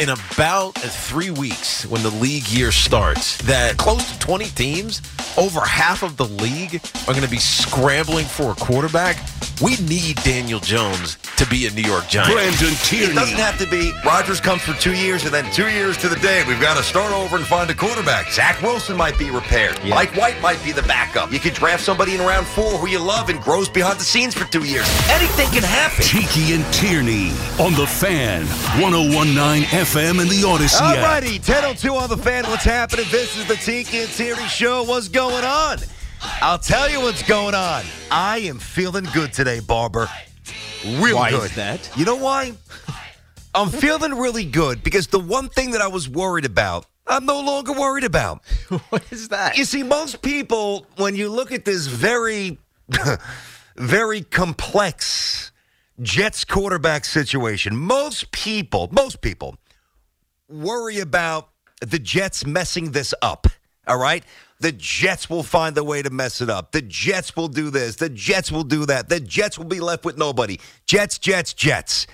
in 0.00 0.08
about 0.08 0.72
three 0.78 1.30
weeks, 1.30 1.84
when 1.84 2.02
the 2.02 2.10
league 2.10 2.48
year 2.48 2.72
starts, 2.72 3.36
that 3.42 3.76
close 3.76 4.10
to 4.10 4.18
20 4.18 4.46
teams, 4.46 5.02
over 5.36 5.60
half 5.60 6.02
of 6.02 6.16
the 6.16 6.24
league, 6.24 6.80
are 7.06 7.12
going 7.12 7.22
to 7.22 7.30
be 7.30 7.38
scrambling 7.38 8.24
for 8.24 8.52
a 8.52 8.54
quarterback. 8.54 9.18
We 9.62 9.76
need 9.76 10.16
Daniel 10.24 10.58
Jones 10.58 11.18
to 11.36 11.46
be 11.46 11.66
a 11.66 11.70
New 11.72 11.82
York 11.82 12.08
Giant. 12.08 12.32
Brandon 12.32 12.74
Tierney. 12.82 13.12
It 13.12 13.14
doesn't 13.14 13.36
have 13.36 13.58
to 13.58 13.66
be 13.66 13.92
Rodgers 14.06 14.40
comes 14.40 14.62
for 14.62 14.72
two 14.80 14.94
years 14.94 15.24
and 15.24 15.34
then 15.34 15.50
two 15.52 15.68
years 15.68 15.98
to 15.98 16.08
the 16.08 16.16
day. 16.16 16.44
We've 16.48 16.60
got 16.60 16.78
to 16.78 16.82
start 16.82 17.12
over 17.12 17.36
and 17.36 17.44
find 17.44 17.68
a 17.68 17.74
quarterback. 17.74 18.30
Zach 18.32 18.62
Wilson 18.62 18.96
might 18.96 19.18
be 19.18 19.30
repaired. 19.30 19.78
Yeah. 19.84 19.94
Mike 19.94 20.16
White 20.16 20.40
might 20.40 20.64
be 20.64 20.72
the 20.72 20.82
backup. 20.84 21.30
You 21.30 21.38
could 21.38 21.52
draft 21.52 21.84
somebody 21.84 22.14
in 22.14 22.20
round 22.20 22.46
four 22.46 22.70
who 22.78 22.88
you 22.88 23.00
love 23.00 23.28
and 23.28 23.38
grows 23.40 23.68
behind 23.68 24.00
the 24.00 24.04
scenes 24.04 24.34
for 24.34 24.50
two 24.50 24.64
years. 24.64 24.86
Anything 25.10 25.48
can 25.48 25.62
happen. 25.62 26.04
Tiki 26.04 26.54
and 26.54 26.64
Tierney 26.72 27.30
on 27.58 27.74
the 27.74 27.86
fan. 27.86 28.46
1019 28.80 29.62
FM 29.90 30.20
and 30.20 30.30
the 30.30 30.42
Audacy 30.42 30.80
All 30.80 30.94
app. 30.94 31.04
righty, 31.04 31.32
1002 31.38 31.96
on 31.96 32.08
the 32.08 32.16
fan. 32.16 32.44
What's 32.44 32.62
happening? 32.62 33.06
This 33.10 33.36
is 33.36 33.44
the 33.48 33.56
Tiki 33.56 33.98
and 33.98 34.08
Tierney 34.10 34.46
show. 34.46 34.84
What's 34.84 35.08
going 35.08 35.44
on? 35.44 35.78
I'll 36.40 36.60
tell 36.60 36.88
you 36.88 37.00
what's 37.00 37.24
going 37.24 37.56
on. 37.56 37.82
I 38.08 38.38
am 38.38 38.60
feeling 38.60 39.02
good 39.12 39.32
today, 39.32 39.58
Barber. 39.58 40.08
Real 40.86 41.16
Why 41.16 41.30
good. 41.30 41.46
is 41.46 41.56
that? 41.56 41.90
You 41.96 42.04
know 42.04 42.14
why? 42.14 42.52
I'm 43.52 43.68
feeling 43.68 44.14
really 44.14 44.44
good 44.44 44.84
because 44.84 45.08
the 45.08 45.18
one 45.18 45.48
thing 45.48 45.72
that 45.72 45.80
I 45.80 45.88
was 45.88 46.08
worried 46.08 46.44
about, 46.44 46.86
I'm 47.08 47.26
no 47.26 47.40
longer 47.40 47.72
worried 47.72 48.04
about. 48.04 48.42
what 48.90 49.02
is 49.10 49.30
that? 49.30 49.58
You 49.58 49.64
see, 49.64 49.82
most 49.82 50.22
people, 50.22 50.86
when 50.98 51.16
you 51.16 51.28
look 51.28 51.50
at 51.50 51.64
this 51.64 51.88
very, 51.88 52.60
very 53.76 54.22
complex 54.22 55.50
Jets 56.00 56.44
quarterback 56.44 57.04
situation, 57.04 57.76
most 57.76 58.30
people, 58.30 58.88
most 58.92 59.20
people 59.20 59.56
worry 60.50 61.00
about 61.00 61.50
the 61.80 61.98
Jets 61.98 62.44
messing 62.44 62.92
this 62.92 63.14
up. 63.22 63.46
All 63.86 63.98
right? 63.98 64.24
The 64.60 64.72
Jets 64.72 65.30
will 65.30 65.42
find 65.42 65.76
a 65.78 65.84
way 65.84 66.02
to 66.02 66.10
mess 66.10 66.40
it 66.40 66.50
up. 66.50 66.72
The 66.72 66.82
Jets 66.82 67.34
will 67.34 67.48
do 67.48 67.70
this. 67.70 67.96
The 67.96 68.10
Jets 68.10 68.52
will 68.52 68.64
do 68.64 68.84
that. 68.86 69.08
The 69.08 69.20
Jets 69.20 69.56
will 69.56 69.64
be 69.66 69.80
left 69.80 70.04
with 70.04 70.18
nobody. 70.18 70.60
Jets, 70.86 71.18
Jets, 71.18 71.54
Jets. 71.54 72.06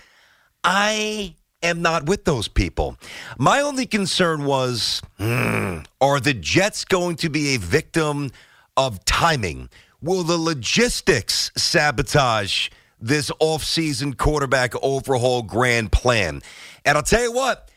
I 0.63 1.35
am 1.63 1.83
not 1.83 2.07
with 2.07 2.25
those 2.25 2.47
people. 2.47 2.97
My 3.39 3.61
only 3.61 3.87
concern 3.87 4.45
was 4.45 5.03
hmm, 5.19 5.79
are 6.01 6.21
the 6.21 6.35
Jets 6.35 6.85
going 6.85 7.17
to 7.17 7.29
be 7.29 7.55
a 7.55 7.59
victim 7.59 8.31
of 8.77 9.05
timing? 9.05 9.69
Will 10.01 10.23
the 10.23 10.39
logistics 10.39 11.51
sabotage 11.57 12.69
this 13.01 13.31
offseason 13.41 14.17
quarterback 14.17 14.75
overhaul 14.83 15.43
grand 15.43 15.91
plan? 15.91 16.43
And 16.85 16.97
I'll 16.97 17.03
tell 17.03 17.23
you 17.23 17.33
what, 17.33 17.71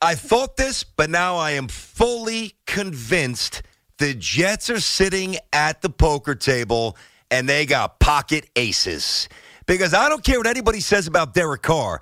I 0.00 0.14
thought 0.14 0.56
this, 0.56 0.84
but 0.84 1.08
now 1.08 1.36
I 1.36 1.52
am 1.52 1.68
fully 1.68 2.54
convinced 2.66 3.62
the 3.98 4.12
Jets 4.12 4.68
are 4.68 4.80
sitting 4.80 5.36
at 5.54 5.80
the 5.80 5.88
poker 5.88 6.34
table 6.34 6.96
and 7.30 7.48
they 7.48 7.64
got 7.64 7.98
pocket 7.98 8.48
aces. 8.56 9.28
Because 9.66 9.94
I 9.94 10.08
don't 10.08 10.22
care 10.22 10.38
what 10.38 10.46
anybody 10.46 10.80
says 10.80 11.06
about 11.06 11.32
Derek 11.32 11.62
Carr. 11.62 12.00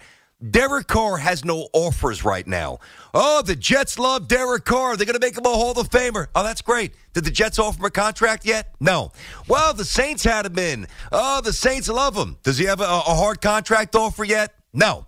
Derek 0.50 0.88
Carr 0.88 1.16
has 1.18 1.44
no 1.44 1.68
offers 1.72 2.24
right 2.24 2.46
now. 2.46 2.78
Oh, 3.14 3.40
the 3.42 3.54
Jets 3.54 3.98
love 3.98 4.26
Derek 4.28 4.64
Carr. 4.64 4.96
They're 4.96 5.06
going 5.06 5.18
to 5.18 5.24
make 5.24 5.38
him 5.38 5.46
a 5.46 5.48
Hall 5.48 5.78
of 5.78 5.88
Famer. 5.88 6.26
Oh, 6.34 6.42
that's 6.42 6.60
great. 6.60 6.92
Did 7.14 7.24
the 7.24 7.30
Jets 7.30 7.58
offer 7.58 7.78
him 7.78 7.84
a 7.84 7.90
contract 7.90 8.44
yet? 8.44 8.74
No. 8.80 9.12
Well, 9.48 9.72
the 9.72 9.84
Saints 9.84 10.24
had 10.24 10.46
him 10.46 10.58
in. 10.58 10.86
Oh, 11.12 11.40
the 11.40 11.52
Saints 11.52 11.88
love 11.88 12.16
him. 12.16 12.36
Does 12.42 12.58
he 12.58 12.66
have 12.66 12.80
a, 12.80 12.84
a 12.84 13.14
hard 13.14 13.40
contract 13.40 13.94
offer 13.94 14.24
yet? 14.24 14.52
No. 14.74 15.06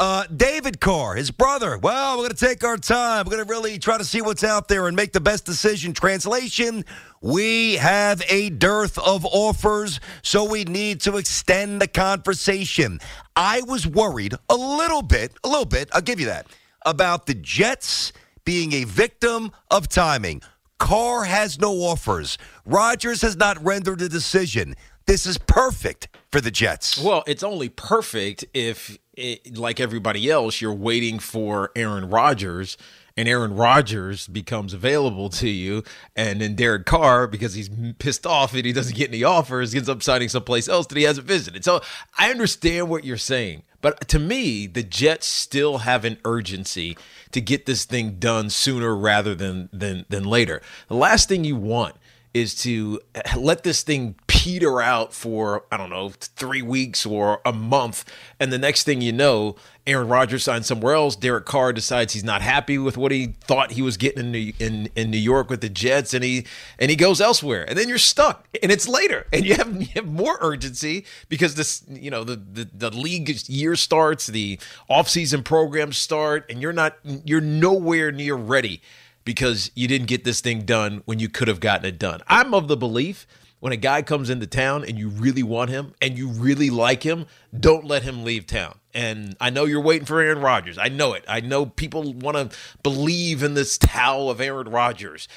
Uh, 0.00 0.24
David 0.34 0.80
Carr, 0.80 1.16
his 1.16 1.32
brother. 1.32 1.76
Well, 1.76 2.16
we're 2.16 2.24
going 2.24 2.36
to 2.36 2.46
take 2.46 2.62
our 2.62 2.76
time. 2.76 3.26
We're 3.26 3.32
going 3.32 3.44
to 3.44 3.50
really 3.50 3.80
try 3.80 3.98
to 3.98 4.04
see 4.04 4.22
what's 4.22 4.44
out 4.44 4.68
there 4.68 4.86
and 4.86 4.94
make 4.94 5.12
the 5.12 5.20
best 5.20 5.44
decision. 5.44 5.92
Translation 5.92 6.84
We 7.20 7.74
have 7.76 8.22
a 8.28 8.50
dearth 8.50 8.96
of 8.98 9.26
offers, 9.26 9.98
so 10.22 10.44
we 10.44 10.62
need 10.62 11.00
to 11.00 11.16
extend 11.16 11.82
the 11.82 11.88
conversation. 11.88 13.00
I 13.34 13.62
was 13.62 13.88
worried 13.88 14.34
a 14.48 14.54
little 14.54 15.02
bit, 15.02 15.32
a 15.42 15.48
little 15.48 15.64
bit, 15.64 15.88
I'll 15.92 16.00
give 16.00 16.20
you 16.20 16.26
that, 16.26 16.46
about 16.86 17.26
the 17.26 17.34
Jets 17.34 18.12
being 18.44 18.74
a 18.74 18.84
victim 18.84 19.50
of 19.68 19.88
timing. 19.88 20.42
Carr 20.78 21.24
has 21.24 21.58
no 21.58 21.72
offers. 21.72 22.38
Rodgers 22.64 23.22
has 23.22 23.36
not 23.36 23.62
rendered 23.64 24.00
a 24.00 24.08
decision. 24.08 24.76
This 25.08 25.24
is 25.24 25.38
perfect 25.38 26.08
for 26.30 26.38
the 26.38 26.50
Jets. 26.50 27.02
Well, 27.02 27.24
it's 27.26 27.42
only 27.42 27.70
perfect 27.70 28.44
if, 28.52 28.98
it, 29.14 29.56
like 29.56 29.80
everybody 29.80 30.30
else, 30.30 30.60
you're 30.60 30.74
waiting 30.74 31.18
for 31.18 31.70
Aaron 31.74 32.10
Rodgers 32.10 32.76
and 33.16 33.26
Aaron 33.26 33.56
Rodgers 33.56 34.26
becomes 34.28 34.74
available 34.74 35.30
to 35.30 35.48
you, 35.48 35.82
and 36.14 36.42
then 36.42 36.54
Derek 36.54 36.84
Carr, 36.84 37.26
because 37.26 37.54
he's 37.54 37.70
pissed 37.98 38.26
off 38.26 38.52
and 38.52 38.66
he 38.66 38.72
doesn't 38.74 38.96
get 38.96 39.08
any 39.08 39.24
offers, 39.24 39.74
ends 39.74 39.88
up 39.88 40.02
signing 40.02 40.28
someplace 40.28 40.68
else 40.68 40.86
that 40.88 40.98
he 40.98 41.04
hasn't 41.04 41.26
visited. 41.26 41.64
So 41.64 41.80
I 42.18 42.30
understand 42.30 42.90
what 42.90 43.02
you're 43.02 43.16
saying, 43.16 43.62
but 43.80 44.08
to 44.08 44.18
me, 44.18 44.66
the 44.66 44.82
Jets 44.82 45.26
still 45.26 45.78
have 45.78 46.04
an 46.04 46.18
urgency 46.26 46.98
to 47.32 47.40
get 47.40 47.64
this 47.64 47.86
thing 47.86 48.18
done 48.18 48.50
sooner 48.50 48.94
rather 48.94 49.34
than 49.34 49.68
than 49.72 50.04
than 50.10 50.24
later. 50.24 50.60
The 50.88 50.94
last 50.94 51.28
thing 51.28 51.44
you 51.44 51.56
want 51.56 51.96
is 52.34 52.54
to 52.62 53.00
let 53.36 53.62
this 53.62 53.82
thing 53.82 54.14
peter 54.26 54.80
out 54.80 55.12
for 55.12 55.64
I 55.72 55.76
don't 55.76 55.90
know 55.90 56.10
three 56.10 56.62
weeks 56.62 57.04
or 57.04 57.40
a 57.44 57.52
month, 57.52 58.04
and 58.38 58.52
the 58.52 58.58
next 58.58 58.84
thing 58.84 59.00
you 59.00 59.12
know, 59.12 59.56
Aaron 59.86 60.08
Rodgers 60.08 60.44
signs 60.44 60.66
somewhere 60.66 60.94
else. 60.94 61.16
Derek 61.16 61.44
Carr 61.44 61.72
decides 61.72 62.12
he's 62.12 62.24
not 62.24 62.40
happy 62.40 62.78
with 62.78 62.96
what 62.96 63.10
he 63.10 63.34
thought 63.40 63.72
he 63.72 63.82
was 63.82 63.96
getting 63.96 64.26
in 64.26 64.32
New, 64.32 64.52
in, 64.58 64.88
in 64.94 65.10
New 65.10 65.18
York 65.18 65.50
with 65.50 65.60
the 65.60 65.68
Jets, 65.68 66.14
and 66.14 66.22
he 66.22 66.46
and 66.78 66.90
he 66.90 66.96
goes 66.96 67.20
elsewhere, 67.20 67.64
and 67.68 67.76
then 67.76 67.88
you're 67.88 67.98
stuck, 67.98 68.46
and 68.62 68.70
it's 68.70 68.86
later, 68.86 69.26
and 69.32 69.44
you 69.44 69.54
have 69.54 69.80
you 69.80 69.88
have 69.96 70.06
more 70.06 70.38
urgency 70.40 71.04
because 71.28 71.54
this 71.56 71.82
you 71.88 72.10
know 72.10 72.22
the 72.22 72.36
the, 72.36 72.68
the 72.72 72.90
league 72.90 73.28
year 73.48 73.74
starts, 73.76 74.28
the 74.28 74.58
offseason 74.88 75.44
programs 75.44 75.98
start, 75.98 76.46
and 76.48 76.62
you're 76.62 76.72
not 76.72 76.96
you're 77.24 77.40
nowhere 77.40 78.12
near 78.12 78.34
ready 78.34 78.80
because 79.28 79.70
you 79.74 79.86
didn't 79.86 80.06
get 80.06 80.24
this 80.24 80.40
thing 80.40 80.62
done 80.62 81.02
when 81.04 81.18
you 81.18 81.28
could 81.28 81.48
have 81.48 81.60
gotten 81.60 81.84
it 81.84 81.98
done. 81.98 82.22
I'm 82.28 82.54
of 82.54 82.66
the 82.66 82.78
belief 82.78 83.26
when 83.60 83.74
a 83.74 83.76
guy 83.76 84.00
comes 84.00 84.30
into 84.30 84.46
town 84.46 84.86
and 84.86 84.98
you 84.98 85.10
really 85.10 85.42
want 85.42 85.68
him 85.68 85.92
and 86.00 86.16
you 86.16 86.28
really 86.30 86.70
like 86.70 87.02
him, 87.02 87.26
don't 87.60 87.84
let 87.84 88.04
him 88.04 88.24
leave 88.24 88.46
town. 88.46 88.78
And 88.94 89.36
I 89.38 89.50
know 89.50 89.66
you're 89.66 89.82
waiting 89.82 90.06
for 90.06 90.18
Aaron 90.18 90.40
Rodgers. 90.40 90.78
I 90.78 90.88
know 90.88 91.12
it. 91.12 91.26
I 91.28 91.40
know 91.40 91.66
people 91.66 92.14
want 92.14 92.38
to 92.38 92.56
believe 92.82 93.42
in 93.42 93.52
this 93.52 93.76
towel 93.76 94.30
of 94.30 94.40
Aaron 94.40 94.70
Rodgers, 94.70 95.28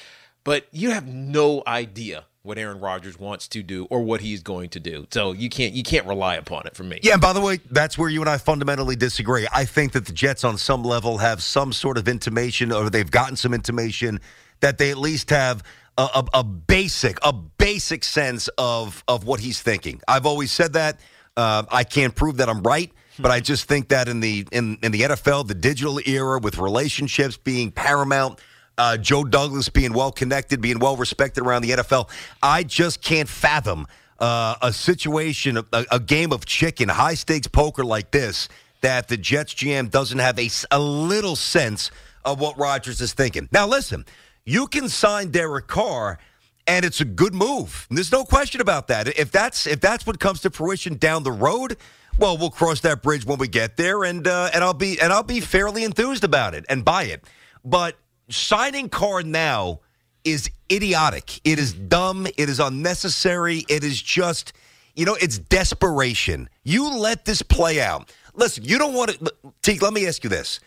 but 0.42 0.68
you 0.72 0.92
have 0.92 1.06
no 1.06 1.62
idea 1.66 2.24
what 2.42 2.58
Aaron 2.58 2.80
Rodgers 2.80 3.18
wants 3.18 3.46
to 3.48 3.62
do 3.62 3.86
or 3.88 4.02
what 4.02 4.20
he's 4.20 4.42
going 4.42 4.68
to 4.70 4.80
do. 4.80 5.06
So 5.12 5.32
you 5.32 5.48
can't 5.48 5.74
you 5.74 5.82
can't 5.82 6.06
rely 6.06 6.34
upon 6.36 6.66
it 6.66 6.74
for 6.74 6.82
me. 6.82 6.98
Yeah, 7.02 7.12
and 7.12 7.20
by 7.20 7.32
the 7.32 7.40
way, 7.40 7.60
that's 7.70 7.96
where 7.96 8.08
you 8.08 8.20
and 8.20 8.28
I 8.28 8.38
fundamentally 8.38 8.96
disagree. 8.96 9.46
I 9.52 9.64
think 9.64 9.92
that 9.92 10.06
the 10.06 10.12
Jets, 10.12 10.42
on 10.44 10.58
some 10.58 10.82
level, 10.82 11.18
have 11.18 11.42
some 11.42 11.72
sort 11.72 11.98
of 11.98 12.08
intimation, 12.08 12.72
or 12.72 12.90
they've 12.90 13.10
gotten 13.10 13.36
some 13.36 13.54
intimation 13.54 14.20
that 14.60 14.78
they 14.78 14.90
at 14.90 14.98
least 14.98 15.30
have 15.30 15.62
a, 15.96 16.02
a, 16.02 16.24
a 16.34 16.44
basic, 16.44 17.18
a 17.22 17.32
basic 17.32 18.02
sense 18.02 18.48
of 18.58 19.04
of 19.06 19.24
what 19.24 19.40
he's 19.40 19.60
thinking. 19.62 20.00
I've 20.08 20.26
always 20.26 20.50
said 20.50 20.72
that. 20.72 21.00
Uh, 21.36 21.62
I 21.70 21.84
can't 21.84 22.14
prove 22.14 22.38
that 22.38 22.48
I'm 22.48 22.62
right, 22.62 22.92
but 23.18 23.30
I 23.30 23.40
just 23.40 23.66
think 23.66 23.88
that 23.88 24.08
in 24.08 24.20
the 24.20 24.46
in 24.50 24.78
in 24.82 24.90
the 24.90 25.02
NFL, 25.02 25.46
the 25.46 25.54
digital 25.54 26.00
era, 26.06 26.40
with 26.40 26.58
relationships 26.58 27.36
being 27.36 27.70
paramount. 27.70 28.40
Uh, 28.78 28.96
Joe 28.96 29.24
Douglas 29.24 29.68
being 29.68 29.92
well 29.92 30.12
connected, 30.12 30.60
being 30.60 30.78
well 30.78 30.96
respected 30.96 31.44
around 31.44 31.62
the 31.62 31.70
NFL. 31.70 32.08
I 32.42 32.62
just 32.62 33.02
can't 33.02 33.28
fathom 33.28 33.86
uh, 34.18 34.54
a 34.62 34.72
situation, 34.72 35.58
a, 35.58 35.64
a 35.90 36.00
game 36.00 36.32
of 36.32 36.46
chicken, 36.46 36.88
high 36.88 37.14
stakes 37.14 37.48
poker 37.48 37.84
like 37.84 38.12
this, 38.12 38.48
that 38.80 39.08
the 39.08 39.16
Jets 39.16 39.54
GM 39.54 39.90
doesn't 39.90 40.18
have 40.18 40.38
a, 40.38 40.48
a 40.70 40.80
little 40.80 41.36
sense 41.36 41.90
of 42.24 42.40
what 42.40 42.58
Rodgers 42.58 43.00
is 43.00 43.12
thinking. 43.12 43.48
Now, 43.52 43.66
listen, 43.66 44.04
you 44.44 44.66
can 44.66 44.88
sign 44.88 45.30
Derek 45.30 45.66
Carr, 45.66 46.18
and 46.66 46.84
it's 46.84 47.00
a 47.00 47.04
good 47.04 47.34
move. 47.34 47.86
There's 47.90 48.12
no 48.12 48.24
question 48.24 48.60
about 48.60 48.88
that. 48.88 49.08
If 49.18 49.30
that's 49.30 49.66
if 49.66 49.80
that's 49.80 50.06
what 50.06 50.20
comes 50.20 50.40
to 50.42 50.50
fruition 50.50 50.96
down 50.96 51.22
the 51.22 51.32
road, 51.32 51.76
well, 52.18 52.36
we'll 52.38 52.50
cross 52.50 52.80
that 52.80 53.02
bridge 53.02 53.24
when 53.24 53.38
we 53.38 53.48
get 53.48 53.76
there, 53.76 54.04
and 54.04 54.26
uh, 54.26 54.50
and 54.54 54.62
I'll 54.62 54.74
be 54.74 55.00
and 55.00 55.12
I'll 55.12 55.22
be 55.22 55.40
fairly 55.40 55.84
enthused 55.84 56.24
about 56.24 56.54
it 56.54 56.64
and 56.68 56.84
buy 56.84 57.04
it. 57.04 57.24
But 57.64 57.96
signing 58.28 58.88
Carr 58.88 59.22
now 59.22 59.80
is 60.24 60.50
idiotic. 60.70 61.40
It 61.44 61.58
is 61.58 61.72
dumb. 61.72 62.26
It 62.26 62.48
is 62.48 62.60
unnecessary. 62.60 63.64
It 63.68 63.84
is 63.84 64.00
just, 64.00 64.52
you 64.94 65.04
know, 65.04 65.16
it's 65.20 65.38
desperation. 65.38 66.48
You 66.62 66.96
let 66.96 67.24
this 67.24 67.42
play 67.42 67.80
out. 67.80 68.12
Listen, 68.34 68.64
you 68.64 68.78
don't 68.78 68.94
want 68.94 69.10
to. 69.10 69.34
Teak, 69.62 69.82
let 69.82 69.92
me 69.92 70.06
ask 70.06 70.24
you 70.24 70.30
this. 70.30 70.60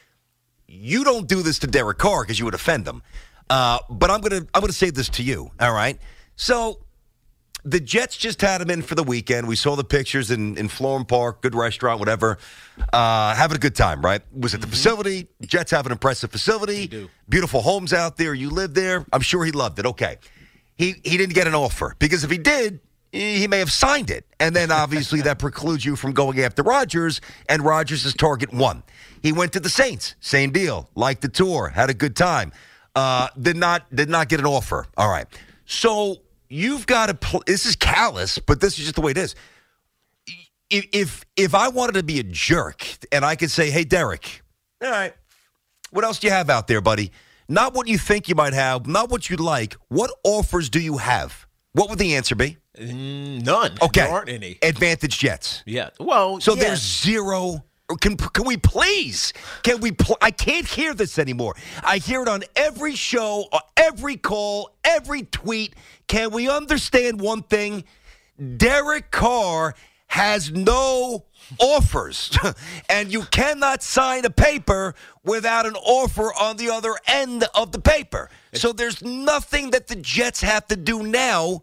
You 0.68 1.04
don't 1.04 1.28
do 1.28 1.42
this 1.42 1.60
to 1.60 1.68
Derek 1.68 1.98
Carr 1.98 2.24
because 2.24 2.40
you 2.40 2.46
would 2.46 2.54
offend 2.54 2.88
him. 2.88 3.02
Uh, 3.50 3.80
but 3.90 4.10
I'm 4.10 4.22
gonna 4.22 4.46
I'm 4.54 4.62
gonna 4.62 4.74
say 4.74 4.90
this 4.90 5.10
to 5.10 5.24
you. 5.24 5.52
All 5.60 5.74
right. 5.74 6.00
So 6.36 6.80
the 7.66 7.80
Jets 7.80 8.16
just 8.16 8.42
had 8.42 8.62
him 8.62 8.70
in 8.70 8.84
for 8.84 8.94
the 8.94 9.04
weekend. 9.04 9.48
We 9.48 9.56
saw 9.56 9.76
the 9.76 9.84
pictures 9.84 10.30
in, 10.30 10.56
in 10.58 10.70
Florham 10.70 11.08
Park, 11.08 11.42
good 11.42 11.56
restaurant, 11.56 12.00
whatever. 12.00 12.38
Uh, 12.94 13.34
having 13.34 13.58
a 13.58 13.60
good 13.60 13.76
time, 13.76 14.02
right? 14.02 14.22
Was 14.34 14.54
at 14.54 14.62
the 14.62 14.68
facility. 14.68 15.28
Jets 15.42 15.72
have 15.72 15.88
an 15.88 15.92
impressive 15.92 16.32
facility. 16.32 17.10
Beautiful 17.28 17.62
homes 17.62 17.92
out 17.92 18.18
there. 18.18 18.36
You 18.36 18.52
live 18.52 18.76
there. 18.76 19.04
I'm 19.12 19.22
sure 19.22 19.44
he 19.44 19.52
loved 19.52 19.80
it. 19.80 19.86
Okay. 19.88 20.18
He 20.78 20.96
he 21.04 21.18
didn't 21.18 21.34
get 21.34 21.48
an 21.48 21.56
offer 21.56 21.96
because 22.00 22.24
if 22.24 22.30
he 22.30 22.38
did, 22.38 22.82
he 23.12 23.40
he 23.40 23.48
may 23.48 23.60
have 23.60 23.72
signed 23.72 24.12
it. 24.12 24.26
And 24.40 24.56
then 24.56 24.72
obviously 24.72 25.22
that 25.22 25.40
precludes 25.40 25.84
you 25.84 25.96
from 25.96 26.12
going 26.14 26.40
after 26.42 26.62
Rodgers, 26.62 27.20
and 27.50 27.64
Rodgers 27.64 28.06
is 28.06 28.14
target 28.14 28.54
one. 28.54 28.84
He 29.24 29.32
went 29.32 29.54
to 29.54 29.60
the 29.60 29.70
Saints, 29.70 30.16
same 30.20 30.52
deal. 30.52 30.90
Liked 30.94 31.22
the 31.22 31.30
tour, 31.30 31.70
had 31.70 31.90
a 31.90 31.94
good 31.94 32.16
time. 32.16 32.52
Uh, 32.94 33.30
did 33.42 33.56
not 33.56 33.94
did 33.96 34.10
not 34.10 34.30
get 34.30 34.40
an 34.40 34.46
offer. 34.46 34.86
All 34.98 35.10
right. 35.10 35.26
So 35.66 36.18
you've 36.50 36.86
got 36.88 37.08
to. 37.08 37.14
Pl- 37.14 37.44
this 37.46 37.66
is 37.66 37.76
callous, 37.76 38.40
but 38.40 38.62
this 38.62 38.78
is 38.78 38.86
just 38.86 38.96
the 38.96 39.02
way 39.02 39.12
it 39.12 39.18
is. 39.18 39.36
If 40.70 40.86
if 40.92 41.26
if 41.36 41.54
I 41.56 41.68
wanted 41.70 41.94
to 41.94 42.04
be 42.04 42.20
a 42.20 42.24
jerk 42.24 42.86
and 43.12 43.24
I 43.24 43.36
could 43.36 43.52
say, 43.52 43.70
"Hey, 43.70 43.84
Derek, 43.84 44.42
all 44.84 44.90
right, 44.90 45.14
what 45.92 46.04
else 46.04 46.20
do 46.20 46.28
you 46.28 46.34
have 46.34 46.50
out 46.50 46.68
there, 46.68 46.82
buddy? 46.82 47.12
Not 47.48 47.76
what 47.76 47.88
you 47.88 47.98
think 48.00 48.28
you 48.28 48.34
might 48.36 48.54
have, 48.54 48.88
not 48.88 49.10
what 49.12 49.30
you'd 49.30 49.40
like. 49.40 49.76
What 49.90 50.10
offers 50.24 50.70
do 50.70 50.80
you 50.80 50.98
have? 50.98 51.46
What 51.74 51.90
would 51.90 52.00
the 52.00 52.16
answer 52.16 52.34
be? 52.36 52.58
None. 52.80 53.78
Okay, 53.82 54.02
There 54.02 54.10
aren't 54.10 54.30
any. 54.30 54.58
Advantage 54.64 55.20
Jets. 55.20 55.62
Yeah. 55.68 55.90
Well, 56.00 56.40
So 56.42 56.56
yes. 56.56 56.64
there's 56.64 56.82
zero. 56.82 57.64
Can 58.02 58.18
can 58.18 58.46
we 58.46 58.58
please? 58.58 59.32
Can 59.62 59.80
we? 59.80 59.92
Pl- 59.92 60.18
I 60.20 60.32
can't 60.32 60.66
hear 60.66 60.96
this 60.96 61.20
anymore. 61.20 61.56
I 61.84 62.00
hear 62.00 62.24
it 62.24 62.28
on 62.28 62.44
every 62.56 62.96
show, 62.96 63.46
uh, 63.52 63.60
every 63.78 64.18
call, 64.18 64.72
every 64.84 65.24
tweet. 65.24 65.76
Can 66.08 66.32
we 66.32 66.50
understand 66.50 67.22
one 67.22 67.44
thing? 67.44 67.84
Derek 68.58 69.12
Carr 69.12 69.76
has 70.08 70.52
no 70.52 71.26
offers, 71.60 72.36
and 72.90 73.14
you 73.14 73.22
cannot 73.24 73.84
sign 73.84 74.26
a 74.26 74.32
paper 74.32 74.96
without 75.24 75.68
an 75.68 75.76
offer 75.76 76.34
on 76.34 76.58
the 76.58 76.72
other 76.72 76.96
end 77.08 77.46
of 77.54 77.72
the 77.72 77.80
paper. 77.80 78.30
So 78.54 78.74
there's 78.74 79.04
nothing 79.04 79.72
that 79.72 79.88
the 79.88 79.96
Jets 79.96 80.42
have 80.42 80.66
to 80.68 80.76
do 80.76 81.04
now 81.04 81.62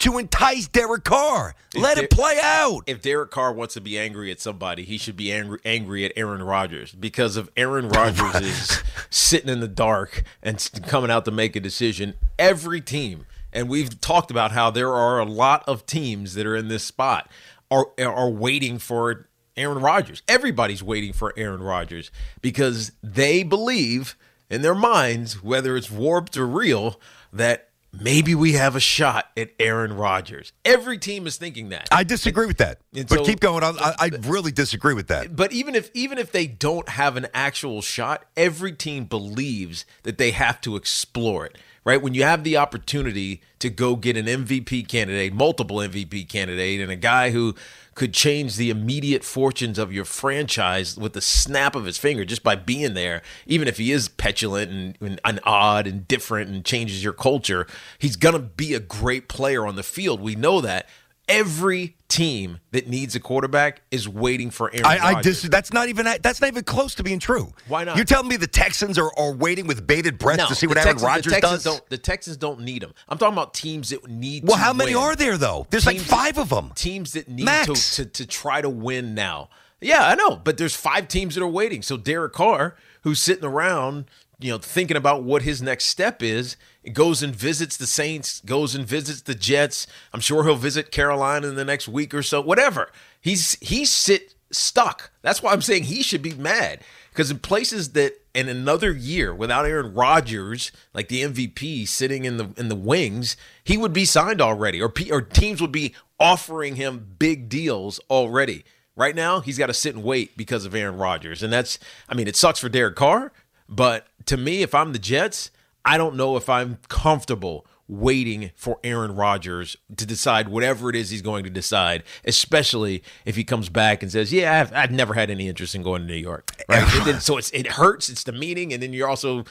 to 0.00 0.18
entice 0.18 0.66
Derek 0.66 1.04
Carr. 1.04 1.54
Let 1.74 1.98
it 1.98 2.10
play 2.10 2.38
out. 2.42 2.82
if 2.86 3.00
Derek 3.00 3.30
Carr 3.30 3.52
wants 3.52 3.74
to 3.74 3.80
be 3.80 3.98
angry 3.98 4.30
at 4.30 4.40
somebody, 4.40 4.82
he 4.82 4.98
should 4.98 5.16
be 5.16 5.32
angry, 5.32 5.60
angry 5.64 6.04
at 6.04 6.12
Aaron 6.16 6.42
Rodgers 6.42 6.92
because 6.92 7.36
if 7.36 7.48
Aaron 7.56 7.88
Rodgers 7.88 8.34
is 8.36 8.82
sitting 9.10 9.48
in 9.48 9.60
the 9.60 9.68
dark 9.68 10.24
and 10.42 10.68
coming 10.86 11.10
out 11.10 11.24
to 11.26 11.30
make 11.30 11.54
a 11.54 11.60
decision, 11.60 12.14
every 12.38 12.80
team, 12.80 13.26
and 13.52 13.68
we've 13.68 14.00
talked 14.00 14.30
about 14.30 14.52
how 14.52 14.70
there 14.70 14.94
are 14.94 15.18
a 15.18 15.24
lot 15.24 15.62
of 15.66 15.86
teams 15.86 16.34
that 16.34 16.46
are 16.46 16.56
in 16.56 16.68
this 16.68 16.84
spot 16.84 17.30
are 17.70 17.88
are 17.98 18.30
waiting 18.30 18.78
for 18.78 19.28
Aaron 19.56 19.82
Rodgers. 19.82 20.22
Everybody's 20.26 20.82
waiting 20.82 21.12
for 21.12 21.32
Aaron 21.36 21.62
Rodgers 21.62 22.10
because 22.40 22.92
they 23.02 23.42
believe 23.42 24.16
in 24.48 24.62
their 24.62 24.74
minds, 24.74 25.42
whether 25.42 25.76
it's 25.76 25.90
warped 25.90 26.36
or 26.36 26.46
real, 26.46 27.00
that 27.32 27.69
maybe 27.92 28.34
we 28.34 28.52
have 28.52 28.76
a 28.76 28.80
shot 28.80 29.26
at 29.36 29.50
Aaron 29.58 29.92
Rodgers. 29.94 30.52
Every 30.64 30.98
team 30.98 31.26
is 31.26 31.36
thinking 31.36 31.70
that. 31.70 31.88
I 31.90 32.04
disagree 32.04 32.46
with 32.46 32.58
that. 32.58 32.78
And 32.94 33.08
but 33.08 33.18
so- 33.20 33.24
keep 33.24 33.40
going. 33.40 33.64
I, 33.64 33.70
I, 33.70 33.94
I 33.98 34.10
really 34.22 34.52
disagree 34.52 34.94
with 34.94 35.08
that. 35.08 35.34
but 35.34 35.52
even 35.52 35.74
if 35.74 35.90
even 35.94 36.18
if 36.18 36.32
they 36.32 36.46
don't 36.46 36.88
have 36.88 37.16
an 37.16 37.26
actual 37.34 37.82
shot, 37.82 38.24
every 38.36 38.72
team 38.72 39.04
believes 39.04 39.84
that 40.02 40.18
they 40.18 40.30
have 40.32 40.60
to 40.62 40.76
explore 40.76 41.46
it. 41.46 41.58
Right? 41.82 42.02
When 42.02 42.12
you 42.12 42.24
have 42.24 42.44
the 42.44 42.58
opportunity 42.58 43.40
to 43.58 43.70
go 43.70 43.96
get 43.96 44.16
an 44.16 44.26
MVP 44.26 44.86
candidate, 44.86 45.32
multiple 45.32 45.78
MVP 45.78 46.28
candidate, 46.28 46.80
and 46.80 46.90
a 46.90 46.96
guy 46.96 47.30
who 47.30 47.54
could 47.94 48.12
change 48.14 48.56
the 48.56 48.70
immediate 48.70 49.24
fortunes 49.24 49.78
of 49.78 49.92
your 49.92 50.04
franchise 50.04 50.96
with 50.96 51.12
the 51.12 51.20
snap 51.20 51.74
of 51.74 51.84
his 51.84 51.98
finger 51.98 52.24
just 52.24 52.42
by 52.42 52.54
being 52.54 52.94
there, 52.94 53.22
even 53.46 53.66
if 53.66 53.78
he 53.78 53.92
is 53.92 54.08
petulant 54.08 54.70
and, 54.70 54.96
and, 55.00 55.20
and 55.24 55.40
odd 55.44 55.86
and 55.86 56.06
different 56.06 56.50
and 56.50 56.64
changes 56.64 57.02
your 57.02 57.12
culture, 57.12 57.66
he's 57.98 58.16
gonna 58.16 58.38
be 58.38 58.74
a 58.74 58.80
great 58.80 59.28
player 59.28 59.66
on 59.66 59.76
the 59.76 59.82
field. 59.82 60.20
We 60.20 60.34
know 60.34 60.60
that. 60.60 60.88
Every 61.30 61.96
team 62.08 62.58
that 62.72 62.88
needs 62.88 63.14
a 63.14 63.20
quarterback 63.20 63.82
is 63.90 64.08
waiting 64.08 64.50
for 64.50 64.68
Aaron 64.74 64.84
I, 64.84 64.98
I 64.98 65.22
dis- 65.22 65.42
that's 65.42 65.72
not 65.72 65.88
even 65.88 66.06
that's 66.20 66.40
not 66.40 66.48
even 66.48 66.64
close 66.64 66.94
to 66.96 67.02
being 67.02 67.20
true. 67.20 67.52
Why 67.68 67.84
not? 67.84 67.96
You're 67.96 68.04
telling 68.04 68.28
me 68.28 68.36
the 68.36 68.46
Texans 68.46 68.98
are, 68.98 69.10
are 69.16 69.32
waiting 69.32 69.66
with 69.66 69.86
bated 69.86 70.18
breath 70.18 70.48
to 70.48 70.54
see 70.54 70.66
what 70.66 70.74
the 70.74 70.80
Aaron 70.80 70.96
Rodgers 70.98 71.32
the 71.32 71.40
Texans 71.40 71.64
does? 71.64 71.64
Don't, 71.64 71.88
the 71.88 71.98
Texans 71.98 72.36
don't 72.36 72.60
need 72.60 72.82
him. 72.82 72.92
I'm 73.08 73.16
talking 73.16 73.34
about 73.34 73.54
teams 73.54 73.90
that 73.90 74.08
need. 74.08 74.44
Well, 74.46 74.56
how 74.56 74.72
many 74.72 74.94
win. 74.94 75.04
are 75.04 75.16
there 75.16 75.38
though? 75.38 75.66
There's 75.70 75.86
like 75.86 75.98
five 75.98 76.38
of 76.38 76.48
them. 76.48 76.72
Teams 76.74 77.12
that 77.12 77.28
need 77.28 77.46
to, 77.46 77.74
to 77.74 78.04
to 78.04 78.26
try 78.26 78.60
to 78.60 78.68
win 78.68 79.14
now. 79.14 79.48
Yeah, 79.80 80.06
I 80.06 80.14
know, 80.14 80.36
but 80.36 80.58
there's 80.58 80.76
five 80.76 81.08
teams 81.08 81.34
that 81.36 81.42
are 81.42 81.48
waiting. 81.48 81.80
So 81.82 81.96
Derek 81.96 82.34
Carr, 82.34 82.76
who's 83.02 83.18
sitting 83.18 83.44
around, 83.44 84.06
you 84.40 84.50
know, 84.50 84.58
thinking 84.58 84.96
about 84.96 85.22
what 85.22 85.42
his 85.42 85.60
next 85.60 85.86
step 85.86 86.22
is, 86.22 86.56
goes 86.92 87.22
and 87.22 87.34
visits 87.34 87.76
the 87.76 87.86
Saints, 87.86 88.40
goes 88.40 88.74
and 88.74 88.86
visits 88.86 89.22
the 89.22 89.34
Jets. 89.34 89.86
I'm 90.12 90.20
sure 90.20 90.44
he'll 90.44 90.56
visit 90.56 90.90
Carolina 90.90 91.48
in 91.48 91.56
the 91.56 91.64
next 91.64 91.88
week 91.88 92.14
or 92.14 92.22
so. 92.22 92.40
Whatever. 92.40 92.90
He's 93.20 93.58
he's 93.60 93.90
sit 93.90 94.34
stuck. 94.50 95.10
That's 95.22 95.42
why 95.42 95.52
I'm 95.52 95.62
saying 95.62 95.84
he 95.84 96.02
should 96.02 96.22
be 96.22 96.34
mad 96.34 96.80
because 97.10 97.30
in 97.30 97.38
places 97.38 97.92
that 97.92 98.14
in 98.34 98.48
another 98.48 98.92
year 98.92 99.34
without 99.34 99.66
Aaron 99.66 99.94
Rodgers, 99.94 100.72
like 100.94 101.08
the 101.08 101.22
MVP 101.22 101.86
sitting 101.86 102.24
in 102.24 102.36
the 102.36 102.50
in 102.56 102.68
the 102.68 102.76
wings, 102.76 103.36
he 103.64 103.76
would 103.76 103.92
be 103.92 104.04
signed 104.04 104.40
already, 104.40 104.80
or 104.80 104.88
P, 104.88 105.10
or 105.10 105.20
teams 105.20 105.60
would 105.60 105.72
be 105.72 105.94
offering 106.18 106.76
him 106.76 107.14
big 107.18 107.48
deals 107.48 108.00
already. 108.10 108.64
Right 108.96 109.14
now, 109.14 109.40
he's 109.40 109.56
got 109.56 109.68
to 109.68 109.74
sit 109.74 109.94
and 109.94 110.04
wait 110.04 110.36
because 110.36 110.66
of 110.66 110.74
Aaron 110.74 110.96
Rodgers, 110.96 111.42
and 111.42 111.52
that's 111.52 111.78
I 112.08 112.14
mean, 112.14 112.28
it 112.28 112.36
sucks 112.36 112.60
for 112.60 112.68
Derek 112.68 112.96
Carr, 112.96 113.32
but 113.70 114.06
to 114.26 114.36
me, 114.36 114.60
if 114.62 114.74
I'm 114.74 114.92
the 114.92 114.98
Jets, 114.98 115.50
I 115.84 115.96
don't 115.96 116.16
know 116.16 116.36
if 116.36 116.48
I'm 116.50 116.78
comfortable 116.88 117.64
waiting 117.88 118.50
for 118.54 118.78
Aaron 118.84 119.16
Rodgers 119.16 119.76
to 119.96 120.04
decide 120.06 120.48
whatever 120.48 120.90
it 120.90 120.96
is 120.96 121.10
he's 121.10 121.22
going 121.22 121.42
to 121.44 121.50
decide, 121.50 122.04
especially 122.24 123.02
if 123.24 123.34
he 123.34 123.42
comes 123.44 123.68
back 123.68 124.00
and 124.02 124.12
says, 124.12 124.32
"Yeah, 124.32 124.60
I've, 124.60 124.72
I've 124.72 124.92
never 124.92 125.14
had 125.14 125.28
any 125.30 125.48
interest 125.48 125.74
in 125.74 125.82
going 125.82 126.02
to 126.02 126.06
New 126.06 126.14
York." 126.14 126.52
Right? 126.68 127.04
Then- 127.04 127.20
so 127.20 127.36
it's 127.36 127.50
it 127.50 127.66
hurts. 127.66 128.08
It's 128.08 128.22
the 128.24 128.32
meaning, 128.32 128.72
and 128.72 128.80
then 128.82 128.92
you're 128.92 129.08
also 129.08 129.44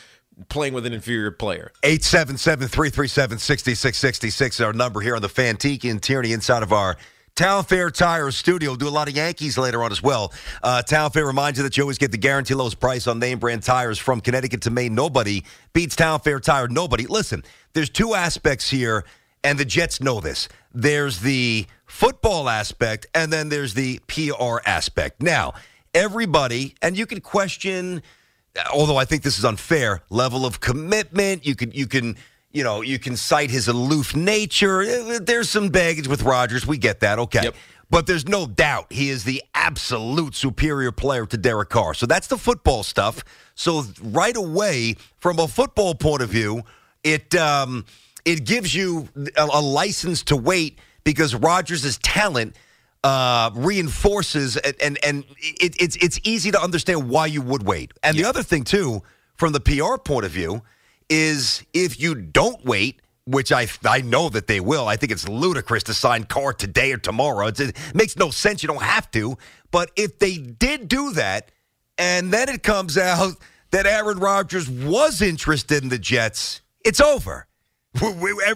playing 0.47 0.73
with 0.73 0.85
an 0.85 0.93
inferior 0.93 1.31
player. 1.31 1.71
877-337-6666 1.83 4.65
our 4.65 4.71
number 4.73 5.01
here 5.01 5.15
on 5.15 5.21
the 5.21 5.27
Fantiki 5.27 5.91
and 5.91 6.01
Tierney 6.01 6.31
inside 6.31 6.63
of 6.63 6.71
our 6.71 6.95
Town 7.39 7.63
Fair 7.63 7.89
Tire 7.89 8.31
Studio. 8.31 8.71
We'll 8.71 8.75
do 8.75 8.89
a 8.89 8.89
lot 8.89 9.07
of 9.07 9.15
Yankees 9.15 9.57
later 9.57 9.81
on 9.81 9.93
as 9.93 10.03
well. 10.03 10.33
Uh, 10.61 10.81
Town 10.81 11.09
Fair 11.09 11.25
reminds 11.25 11.57
you 11.57 11.63
that 11.63 11.77
you 11.77 11.83
always 11.83 11.97
get 11.97 12.11
the 12.11 12.17
guarantee 12.17 12.53
lowest 12.53 12.81
price 12.81 13.07
on 13.07 13.17
name 13.17 13.39
brand 13.39 13.63
tires 13.63 13.97
from 13.97 14.19
Connecticut 14.19 14.63
to 14.63 14.69
Maine. 14.69 14.93
Nobody 14.93 15.45
beats 15.71 15.95
Town 15.95 16.19
Fair 16.19 16.41
Tire. 16.41 16.67
Nobody. 16.67 17.07
Listen, 17.07 17.45
there's 17.71 17.89
two 17.89 18.13
aspects 18.13 18.69
here, 18.69 19.05
and 19.41 19.57
the 19.57 19.63
Jets 19.63 20.01
know 20.01 20.19
this. 20.19 20.49
There's 20.73 21.21
the 21.21 21.65
football 21.85 22.49
aspect, 22.49 23.05
and 23.15 23.31
then 23.31 23.47
there's 23.47 23.73
the 23.73 24.01
PR 24.07 24.57
aspect. 24.65 25.23
Now, 25.23 25.53
everybody, 25.93 26.75
and 26.81 26.97
you 26.97 27.05
can 27.05 27.21
question 27.21 28.01
although 28.73 28.97
I 28.97 29.05
think 29.05 29.23
this 29.23 29.39
is 29.39 29.45
unfair, 29.45 30.01
level 30.09 30.45
of 30.45 30.59
commitment. 30.59 31.45
You 31.45 31.55
can 31.55 31.71
you 31.71 31.87
can 31.87 32.17
you 32.51 32.63
know 32.63 32.81
you 32.81 32.99
can 32.99 33.15
cite 33.15 33.51
his 33.51 33.67
aloof 33.67 34.15
nature. 34.15 34.81
Eh, 34.81 35.19
There's 35.21 35.49
some 35.49 35.69
baggage 35.69 36.07
with 36.07 36.23
Rodgers. 36.23 36.65
We 36.65 36.77
get 36.77 36.99
that. 37.01 37.19
Okay. 37.19 37.43
Yep. 37.43 37.55
But 37.91 38.05
there's 38.05 38.27
no 38.27 38.45
doubt 38.45 38.93
he 38.93 39.09
is 39.09 39.23
the 39.23 39.41
absolute 39.55 40.35
superior 40.35 40.91
player 40.91 41.25
to 41.25 41.37
Derek 41.37 41.69
Carr. 41.69 41.95
So 41.95 42.05
that's 42.05 42.27
the 42.27 42.37
football 42.37 42.83
stuff. 42.83 43.23
So 43.55 43.83
right 44.03 44.37
away, 44.37 44.95
from 45.17 45.39
a 45.39 45.47
football 45.47 45.95
point 45.95 46.21
of 46.21 46.29
view, 46.29 46.61
it 47.03 47.33
um, 47.35 47.85
it 48.25 48.45
gives 48.45 48.75
you 48.75 49.09
a, 49.35 49.45
a 49.53 49.61
license 49.61 50.23
to 50.25 50.35
wait 50.35 50.77
because 51.03 51.33
Rodgers' 51.33 51.97
talent 51.97 52.55
uh, 53.03 53.49
reinforces 53.55 54.57
and 54.57 54.75
and, 54.81 54.99
and 55.03 55.23
it, 55.39 55.75
it's 55.81 55.95
it's 55.95 56.19
easy 56.23 56.51
to 56.51 56.61
understand 56.61 57.09
why 57.09 57.25
you 57.25 57.41
would 57.41 57.63
wait. 57.63 57.91
And 58.03 58.15
the 58.17 58.25
other 58.25 58.43
thing 58.43 58.63
too, 58.63 59.01
from 59.35 59.53
the 59.53 59.59
PR 59.59 59.97
point 59.97 60.25
of 60.25 60.31
view, 60.31 60.61
is 61.09 61.63
if 61.73 61.99
you 61.99 62.15
don't 62.15 62.63
wait. 62.65 63.01
Which 63.25 63.51
I 63.51 63.67
I 63.85 64.01
know 64.01 64.29
that 64.29 64.47
they 64.47 64.59
will. 64.59 64.87
I 64.87 64.95
think 64.95 65.11
it's 65.11 65.29
ludicrous 65.29 65.83
to 65.83 65.93
sign 65.93 66.23
Carr 66.23 66.51
today 66.51 66.91
or 66.93 66.97
tomorrow. 66.97 67.45
It's, 67.47 67.59
it 67.59 67.77
makes 67.93 68.17
no 68.17 68.31
sense. 68.31 68.63
You 68.63 68.67
don't 68.67 68.81
have 68.81 69.11
to. 69.11 69.37
But 69.69 69.91
if 69.95 70.17
they 70.17 70.37
did 70.37 70.87
do 70.87 71.11
that, 71.11 71.51
and 71.99 72.33
then 72.33 72.49
it 72.49 72.63
comes 72.63 72.97
out 72.97 73.33
that 73.69 73.85
Aaron 73.85 74.17
Rodgers 74.17 74.67
was 74.67 75.21
interested 75.21 75.83
in 75.83 75.89
the 75.89 75.99
Jets, 75.99 76.61
it's 76.83 76.99
over. 76.99 77.45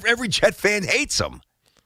Every 0.08 0.28
Jet 0.28 0.56
fan 0.56 0.82
hates 0.82 1.20
him. 1.20 1.42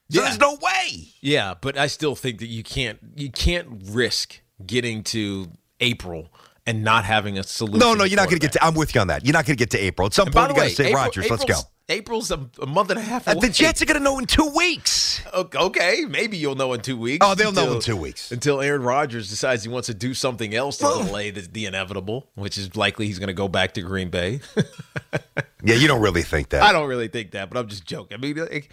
So 0.10 0.22
Yeah. 0.22 0.28
there's 0.28 0.40
no 0.40 0.54
way. 0.62 1.10
Yeah, 1.20 1.56
but 1.60 1.78
I 1.78 1.88
still 1.88 2.16
think 2.16 2.40
that 2.40 2.48
you 2.48 2.64
can't 2.64 3.00
you 3.18 3.30
can't 3.30 3.68
risk 3.84 4.40
getting 4.66 5.04
to 5.06 5.52
April 5.82 6.32
and 6.68 6.84
not 6.84 7.06
having 7.06 7.40
a 7.40 7.44
solution. 7.44 7.80
No, 7.80 7.96
no, 7.96 8.04
you're 8.04 8.18
not 8.18 8.28
going 8.30 8.40
to 8.40 8.46
get 8.46 8.52
to. 8.54 8.64
I'm 8.64 8.76
with 8.76 8.94
you 8.94 9.02
on 9.02 9.08
that. 9.08 9.26
You're 9.26 9.34
not 9.34 9.46
going 9.46 9.58
to 9.58 9.60
get 9.60 9.72
to 9.72 9.80
April. 9.84 10.06
At 10.06 10.14
some 10.14 10.28
And 10.28 10.36
point, 10.36 10.50
you 10.50 10.56
got 10.56 10.64
to 10.66 10.70
say, 10.70 10.88
April- 10.90 11.04
Rodgers, 11.04 11.30
let's 11.32 11.44
go. 11.46 11.54
April's- 11.54 11.66
April's 11.90 12.32
a, 12.32 12.50
a 12.62 12.66
month 12.66 12.90
and 12.90 13.00
a 13.00 13.02
half 13.02 13.30
Uh, 13.30 13.32
away. 13.32 13.48
the 13.48 13.54
Jets 13.54 13.82
are 13.82 13.86
going 13.86 13.98
to 13.98 14.04
know 14.04 14.20
in 14.20 14.26
two 14.26 14.52
weeks. 14.54 15.22
Okay, 15.34 16.04
maybe 16.08 16.36
you'll 16.36 16.56
know 16.56 16.74
in 16.74 16.82
two 16.82 16.98
weeks. 16.98 17.26
Oh, 17.26 17.34
they'll 17.34 17.54
know 17.54 17.76
in 17.76 17.80
two 17.80 17.96
weeks. 17.96 18.30
Until 18.30 18.60
Aaron 18.60 18.84
Rodgers 18.84 19.30
decides 19.30 19.64
he 19.64 19.70
wants 19.70 19.86
to 19.88 19.94
do 19.94 20.14
something 20.14 20.54
else 20.54 20.78
to 20.80 20.84
delay 21.06 21.32
the, 21.32 21.42
the 21.50 21.66
inevitable, 21.66 22.28
which 22.36 22.58
is 22.58 22.76
likely 22.76 23.08
he's 23.08 23.20
going 23.20 23.28
to 23.28 23.34
go 23.34 23.48
back 23.48 23.74
to 23.76 23.82
Green 23.82 24.10
Bay. 24.10 24.42
Yeah, 25.64 25.74
you 25.76 25.88
don't 25.88 26.02
really 26.02 26.22
think 26.22 26.50
that. 26.50 26.62
I 26.62 26.72
don't 26.72 26.88
really 26.88 27.08
think 27.08 27.32
that, 27.32 27.50
but 27.50 27.58
I'm 27.58 27.68
just 27.68 27.84
joking. 27.86 28.16
I 28.16 28.22
mean, 28.22 28.38
like, 28.38 28.70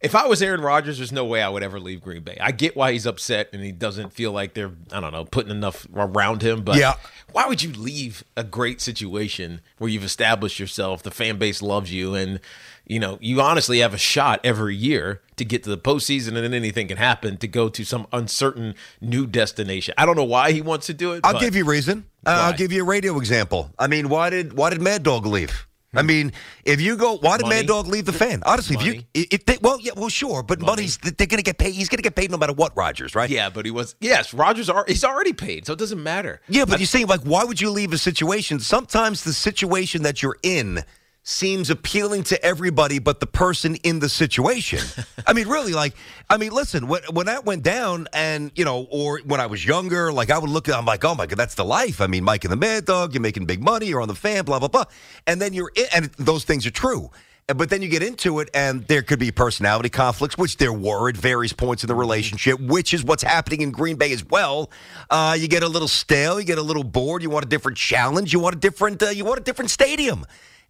if 0.00 0.14
I 0.14 0.26
was 0.26 0.40
Aaron 0.42 0.60
Rodgers, 0.60 0.98
there's 0.98 1.12
no 1.12 1.24
way 1.24 1.42
I 1.42 1.48
would 1.48 1.62
ever 1.62 1.80
leave 1.80 2.02
Green 2.02 2.22
Bay. 2.22 2.36
I 2.40 2.52
get 2.52 2.76
why 2.76 2.92
he's 2.92 3.06
upset 3.06 3.48
and 3.52 3.62
he 3.62 3.72
doesn't 3.72 4.12
feel 4.12 4.30
like 4.32 4.54
they're, 4.54 4.70
I 4.92 5.00
don't 5.00 5.12
know, 5.12 5.24
putting 5.24 5.50
enough 5.50 5.86
around 5.94 6.42
him. 6.42 6.62
But 6.62 6.76
Yeah. 6.76 6.94
why 7.32 7.46
would 7.46 7.62
you 7.62 7.72
leave 7.72 8.22
a 8.36 8.44
great 8.44 8.80
situation 8.80 9.60
where 9.78 9.90
you've 9.90 10.04
established 10.04 10.58
yourself, 10.60 11.02
the 11.02 11.10
fan 11.10 11.36
base 11.38 11.62
loves 11.62 11.92
you, 11.92 12.14
and 12.14 12.40
you 12.86 12.98
know 12.98 13.18
you 13.20 13.38
honestly 13.42 13.80
have 13.80 13.92
a 13.92 13.98
shot 13.98 14.40
every 14.42 14.74
year 14.74 15.20
to 15.36 15.44
get 15.44 15.62
to 15.64 15.68
the 15.70 15.76
postseason, 15.76 16.28
and 16.28 16.38
then 16.38 16.54
anything 16.54 16.88
can 16.88 16.96
happen 16.96 17.36
to 17.36 17.46
go 17.46 17.68
to 17.68 17.84
some 17.84 18.06
uncertain 18.12 18.74
new 19.00 19.26
destination. 19.26 19.94
I 19.98 20.06
don't 20.06 20.16
know 20.16 20.24
why 20.24 20.52
he 20.52 20.62
wants 20.62 20.86
to 20.86 20.94
do 20.94 21.12
it. 21.12 21.20
I'll 21.22 21.38
give 21.38 21.54
you 21.54 21.64
a 21.64 21.68
reason. 21.68 22.06
Uh, 22.24 22.30
I'll 22.30 22.56
give 22.56 22.72
you 22.72 22.82
a 22.82 22.86
radio 22.86 23.18
example. 23.18 23.70
I 23.78 23.88
mean, 23.88 24.08
why 24.08 24.30
did 24.30 24.54
why 24.54 24.70
did 24.70 24.80
Mad 24.80 25.02
Dog 25.02 25.26
leave? 25.26 25.66
I 25.94 26.02
mean, 26.02 26.32
if 26.64 26.80
you 26.82 26.96
go, 26.96 27.16
why 27.16 27.38
did 27.38 27.44
Money. 27.44 27.56
Mad 27.56 27.66
Dog 27.66 27.86
leave 27.86 28.04
the 28.04 28.12
fan? 28.12 28.42
Honestly, 28.44 28.76
if 28.76 28.84
you, 28.84 29.02
if 29.14 29.46
they, 29.46 29.56
well, 29.62 29.80
yeah, 29.80 29.92
well, 29.96 30.10
sure, 30.10 30.42
but 30.42 30.60
money's 30.60 30.98
they're 30.98 31.26
going 31.26 31.38
to 31.38 31.42
get 31.42 31.56
paid. 31.56 31.72
He's 31.72 31.88
going 31.88 31.96
to 31.96 32.02
get 32.02 32.14
paid 32.14 32.30
no 32.30 32.36
matter 32.36 32.52
what, 32.52 32.76
Rodgers, 32.76 33.14
right? 33.14 33.30
Yeah, 33.30 33.48
but 33.48 33.64
he 33.64 33.70
was 33.70 33.94
yes. 34.00 34.34
Rodgers 34.34 34.68
are 34.68 34.84
he's 34.86 35.02
already 35.02 35.32
paid, 35.32 35.66
so 35.66 35.72
it 35.72 35.78
doesn't 35.78 36.02
matter. 36.02 36.42
Yeah, 36.48 36.66
but 36.66 36.78
you're 36.78 36.86
saying 36.86 37.06
like, 37.06 37.22
why 37.22 37.44
would 37.44 37.60
you 37.60 37.70
leave 37.70 37.94
a 37.94 37.98
situation? 37.98 38.60
Sometimes 38.60 39.24
the 39.24 39.32
situation 39.32 40.02
that 40.02 40.22
you're 40.22 40.36
in 40.42 40.84
seems 41.28 41.68
appealing 41.68 42.22
to 42.22 42.42
everybody 42.42 42.98
but 42.98 43.20
the 43.20 43.26
person 43.26 43.74
in 43.76 43.98
the 43.98 44.08
situation. 44.08 44.80
I 45.26 45.34
mean, 45.34 45.46
really, 45.46 45.74
like, 45.74 45.94
I 46.30 46.38
mean, 46.38 46.52
listen, 46.52 46.88
when, 46.88 47.02
when 47.12 47.26
that 47.26 47.44
went 47.44 47.62
down, 47.62 48.08
and 48.14 48.50
you 48.54 48.64
know, 48.64 48.86
or 48.90 49.20
when 49.24 49.38
I 49.38 49.46
was 49.46 49.64
younger, 49.64 50.10
like 50.10 50.30
I 50.30 50.38
would 50.38 50.48
look 50.48 50.68
at, 50.68 50.74
I'm 50.74 50.86
like, 50.86 51.04
oh 51.04 51.14
my 51.14 51.26
god, 51.26 51.38
that's 51.38 51.54
the 51.54 51.64
life. 51.64 52.00
I 52.00 52.06
mean, 52.06 52.24
Mike 52.24 52.44
and 52.44 52.52
the 52.52 52.56
Mad 52.56 52.86
Dog, 52.86 53.12
you're 53.12 53.20
making 53.20 53.44
big 53.44 53.62
money, 53.62 53.86
you're 53.86 54.00
on 54.00 54.08
the 54.08 54.14
fan, 54.14 54.44
blah 54.44 54.58
blah 54.58 54.68
blah, 54.68 54.84
and 55.26 55.40
then 55.40 55.52
you're 55.52 55.70
in, 55.76 55.84
and 55.94 56.06
those 56.18 56.44
things 56.44 56.66
are 56.66 56.70
true. 56.70 57.10
But 57.46 57.70
then 57.70 57.80
you 57.80 57.88
get 57.88 58.02
into 58.02 58.40
it, 58.40 58.50
and 58.52 58.86
there 58.88 59.00
could 59.00 59.18
be 59.18 59.30
personality 59.30 59.88
conflicts, 59.88 60.36
which 60.36 60.58
there 60.58 60.72
were 60.72 61.08
at 61.08 61.16
various 61.16 61.54
points 61.54 61.82
in 61.82 61.88
the 61.88 61.94
relationship, 61.94 62.60
which 62.60 62.92
is 62.92 63.02
what's 63.04 63.22
happening 63.22 63.62
in 63.62 63.70
Green 63.70 63.96
Bay 63.96 64.12
as 64.12 64.22
well. 64.22 64.70
Uh, 65.08 65.34
you 65.38 65.48
get 65.48 65.62
a 65.62 65.68
little 65.68 65.88
stale, 65.88 66.38
you 66.38 66.44
get 66.44 66.58
a 66.58 66.62
little 66.62 66.84
bored, 66.84 67.22
you 67.22 67.30
want 67.30 67.46
a 67.46 67.48
different 67.48 67.78
challenge, 67.78 68.34
you 68.34 68.38
want 68.38 68.54
a 68.54 68.58
different, 68.58 69.02
uh, 69.02 69.08
you 69.08 69.24
want 69.24 69.40
a 69.40 69.42
different 69.42 69.70
stadium. 69.70 70.26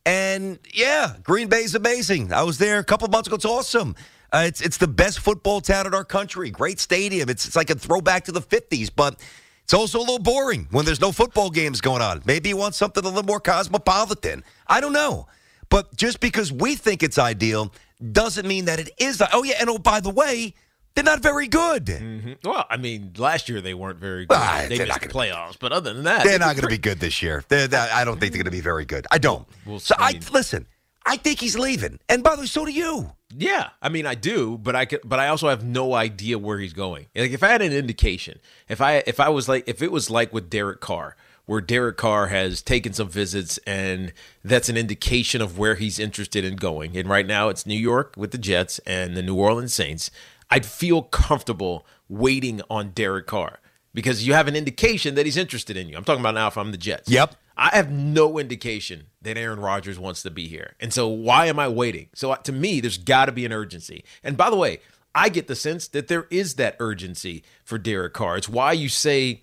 And 0.09 0.59
yeah, 0.73 1.17
Green 1.23 1.49
Bay's 1.49 1.75
amazing. 1.75 2.33
I 2.33 2.43
was 2.43 2.57
there 2.57 2.79
a 2.79 2.85
couple 2.85 3.07
months 3.09 3.27
ago. 3.29 3.37
It's 3.37 3.45
awesome. 3.45 3.95
Uh, 4.33 4.45
it's 4.47 4.63
it's 4.63 4.79
the 4.79 4.89
best 4.89 5.19
football 5.19 5.61
town 5.61 5.87
in 5.87 5.93
our 5.93 6.05
country. 6.05 6.49
Great 6.49 6.81
stadium. 6.81 7.29
It's 7.29 7.47
it's 7.47 7.55
like 7.55 7.69
a 7.69 7.75
throwback 7.75 8.25
to 8.25 8.33
the 8.33 8.41
'50s, 8.41 8.91
but 8.95 9.21
it's 9.65 9.75
also 9.75 9.99
a 9.99 10.01
little 10.01 10.19
boring 10.19 10.67
when 10.71 10.87
there's 10.87 11.03
no 11.03 11.13
football 11.13 11.51
games 11.51 11.83
going 11.83 12.01
on. 12.01 12.23
Maybe 12.25 12.49
you 12.49 12.57
want 12.57 12.75
something 12.75 13.05
a 13.05 13.07
little 13.07 13.23
more 13.23 13.39
cosmopolitan. 13.39 14.45
I 14.67 14.81
don't 14.81 14.95
know. 14.95 15.27
But 15.69 15.95
just 15.95 16.21
because 16.21 16.51
we 16.51 16.75
think 16.75 17.03
it's 17.03 17.19
ideal 17.19 17.71
doesn't 18.13 18.49
mean 18.49 18.65
that 18.65 18.81
it 18.81 18.89
is. 18.97 19.23
Oh 19.35 19.43
yeah, 19.43 19.57
and 19.61 19.69
oh 19.69 19.77
by 19.77 20.01
the 20.01 20.09
way, 20.09 20.55
they're 20.99 21.05
not 21.15 21.23
very 21.23 21.47
good. 21.47 22.37
Well, 22.45 22.67
I 22.69 22.77
mean, 22.77 23.13
last 23.17 23.49
year 23.49 23.61
they 23.61 23.73
weren't 23.75 23.99
very 24.01 24.27
good. 24.27 24.35
Ah, 24.37 24.67
they 24.69 24.79
they're 24.79 24.87
missed 24.89 25.01
the 25.03 25.09
playoffs, 25.09 25.57
but 25.59 25.71
other 25.73 25.95
than 25.95 26.03
that, 26.05 26.25
They're 26.25 26.39
they 26.39 26.45
not 26.45 26.57
going 26.57 26.63
to 26.63 26.69
be 26.69 26.79
good 26.79 26.99
this 26.99 27.23
year. 27.23 27.45
They're, 27.49 27.69
they're- 27.69 27.89
I 27.93 28.05
don't 28.05 28.19
think 28.19 28.33
they're 28.33 28.43
going 28.43 28.51
to 28.53 28.57
be 28.57 28.61
very 28.61 28.85
good. 28.85 29.07
I 29.13 29.19
don't. 29.19 29.47
We'll 29.65 29.79
so 29.79 29.95
I 29.99 30.19
listen. 30.33 30.67
I 31.07 31.17
think 31.17 31.39
he's 31.41 31.57
leaving. 31.57 32.01
And 32.09 32.23
by 32.25 32.35
the 32.35 32.41
way, 32.43 32.47
so 32.47 32.65
do 32.65 32.73
you. 32.73 33.13
Yeah, 33.35 33.69
I 33.81 33.89
mean, 33.89 34.07
I 34.07 34.15
do, 34.15 34.59
but 34.59 34.75
I 34.75 34.87
could, 34.87 35.01
but 35.05 35.19
I 35.21 35.29
also 35.29 35.49
have 35.49 35.65
no 35.65 35.95
idea 35.95 36.39
where 36.39 36.59
he's 36.59 36.73
going. 36.73 37.07
Like, 37.15 37.31
if 37.31 37.43
I 37.43 37.49
had 37.49 37.63
an 37.63 37.73
indication, 37.73 38.41
if 38.69 38.81
I 38.81 39.03
if 39.07 39.21
I 39.21 39.29
was 39.29 39.49
like, 39.49 39.65
if 39.69 39.83
it 39.83 39.93
was 39.93 40.11
like 40.11 40.33
with 40.33 40.51
Derek 40.51 40.81
Carr, 40.81 41.17
where 41.47 41.61
Derek 41.61 41.97
Carr 41.97 42.27
has 42.27 42.61
taken 42.61 42.93
some 42.93 43.09
visits, 43.09 43.59
and 43.67 44.13
that's 44.45 44.69
an 44.69 44.77
indication 44.77 45.41
of 45.41 45.59
where 45.59 45.77
he's 45.77 45.99
interested 45.99 46.45
in 46.45 46.57
going. 46.57 46.97
And 46.97 47.09
right 47.09 47.27
now, 47.27 47.49
it's 47.49 47.65
New 47.67 47.79
York 47.79 48.15
with 48.17 48.33
the 48.33 48.39
Jets 48.39 48.79
and 48.81 49.17
the 49.17 49.23
New 49.23 49.37
Orleans 49.37 49.73
Saints. 49.73 50.11
I'd 50.51 50.67
feel 50.67 51.03
comfortable 51.03 51.87
waiting 52.09 52.63
on 52.71 52.91
Derek 52.91 53.27
Carr 53.27 53.61
because 53.95 54.27
you 54.27 54.35
have 54.35 54.49
an 54.49 54.57
indication 54.57 55.15
that 55.15 55.27
he's 55.27 55.37
interested 55.37 55.77
in 55.77 55.89
you. 55.89 55.97
I'm 55.97 56.05
talking 56.05 56.21
about 56.21 56.35
now 56.35 56.49
if 56.49 56.57
I'm 56.57 56.71
the 56.73 56.79
Jets. 56.79 57.11
Yep. 57.11 57.35
I 57.57 57.71
have 57.77 57.91
no 57.91 58.39
indication 58.39 59.07
that 59.23 59.37
Aaron 59.37 59.59
Rodgers 59.59 59.99
wants 59.99 60.23
to 60.23 60.31
be 60.31 60.47
here. 60.47 60.77
And 60.79 60.93
so 60.93 61.09
why 61.09 61.47
am 61.47 61.59
I 61.59 61.67
waiting? 61.67 62.09
So 62.15 62.33
to 62.35 62.53
me, 62.53 62.81
there's 62.81 62.99
got 62.99 63.27
to 63.27 63.33
be 63.33 63.45
an 63.45 63.53
urgency. 63.53 64.05
And 64.23 64.37
by 64.37 64.49
the 64.49 64.57
way, 64.57 64.79
I 65.15 65.29
get 65.29 65.49
the 65.49 65.57
sense 65.57 65.89
that 65.89 66.07
there 66.07 66.29
is 66.31 66.55
that 66.55 66.77
urgency 66.79 67.43
for 67.65 67.77
Derek 67.77 68.13
Carr. 68.13 68.37
It's 68.37 68.49
why 68.49 68.73
you 68.73 68.89
say 68.89 69.43